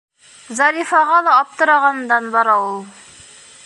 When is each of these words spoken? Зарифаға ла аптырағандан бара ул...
Зарифаға 0.59 1.19
ла 1.27 1.37
аптырағандан 1.43 2.35
бара 2.39 2.61
ул... 2.67 2.85